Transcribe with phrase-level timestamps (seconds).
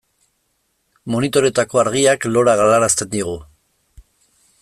[1.15, 3.37] Monitoreetako argiak loa galarazten digu.